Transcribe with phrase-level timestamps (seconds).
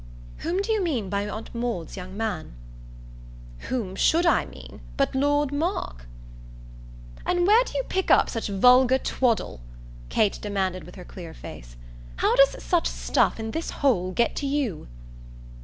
[0.37, 2.53] "Whom do you mean by Aunt Maud's young man?"
[3.69, 6.07] "Whom should I mean but Lord Mark?"
[7.23, 9.59] "And where do you pick up such vulgar twaddle?"
[10.09, 11.75] Kate demanded with her clear face.
[12.15, 14.87] "How does such stuff, in this hole, get to you?"